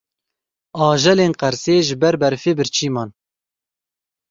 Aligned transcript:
Ajelên 0.87 1.33
Qersê 1.41 1.75
ji 1.87 1.95
ber 2.01 2.15
berfê 2.21 2.51
birçî 2.59 2.89
man. 2.95 3.09